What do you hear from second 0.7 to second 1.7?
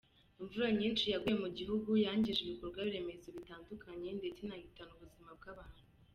nyinshi yaguye mu